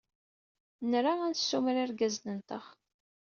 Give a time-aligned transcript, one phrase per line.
[0.91, 2.65] Nra ad nessumar irgazen-nteɣ.